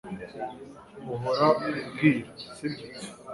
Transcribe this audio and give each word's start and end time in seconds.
Uhora 1.13 1.45
umbwira 1.67 2.29
sibyo 2.55 2.85